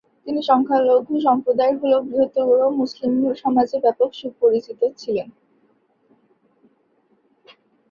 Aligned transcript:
তিনি 0.25 0.41
সংখ্যালঘু 0.49 1.13
সম্প্রদায়ের 1.27 1.75
হয়েও 1.81 2.05
বৃহত্তর 2.07 2.47
মুসলিম 2.79 3.11
সমাজে 3.41 3.77
ব্যপক 3.83 4.09
সুপরিচিত 4.19 4.81
ছিলেন। 4.97 5.27